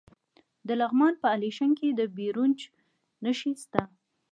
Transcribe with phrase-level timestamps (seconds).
[0.67, 2.59] د لغمان په الیشنګ کې د بیروج
[3.23, 3.81] نښې شته.